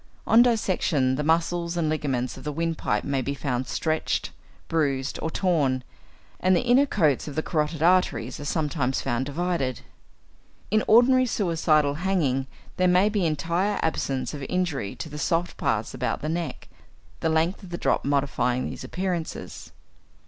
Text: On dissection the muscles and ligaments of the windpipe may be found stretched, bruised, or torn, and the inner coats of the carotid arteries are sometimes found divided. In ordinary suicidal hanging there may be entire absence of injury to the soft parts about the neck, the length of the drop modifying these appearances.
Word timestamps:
On 0.25 0.41
dissection 0.41 1.13
the 1.13 1.21
muscles 1.23 1.77
and 1.77 1.87
ligaments 1.87 2.35
of 2.35 2.43
the 2.43 2.51
windpipe 2.51 3.03
may 3.03 3.21
be 3.21 3.35
found 3.35 3.67
stretched, 3.67 4.31
bruised, 4.67 5.19
or 5.21 5.29
torn, 5.29 5.83
and 6.39 6.55
the 6.55 6.63
inner 6.63 6.87
coats 6.87 7.27
of 7.27 7.35
the 7.35 7.43
carotid 7.43 7.83
arteries 7.83 8.39
are 8.39 8.45
sometimes 8.45 8.99
found 8.99 9.27
divided. 9.27 9.81
In 10.71 10.83
ordinary 10.87 11.27
suicidal 11.27 11.93
hanging 12.01 12.47
there 12.77 12.87
may 12.87 13.09
be 13.09 13.27
entire 13.27 13.77
absence 13.83 14.33
of 14.33 14.41
injury 14.49 14.95
to 14.95 15.07
the 15.07 15.19
soft 15.19 15.57
parts 15.57 15.93
about 15.93 16.23
the 16.23 16.29
neck, 16.29 16.67
the 17.19 17.29
length 17.29 17.61
of 17.61 17.69
the 17.69 17.77
drop 17.77 18.03
modifying 18.03 18.65
these 18.65 18.83
appearances. 18.83 19.71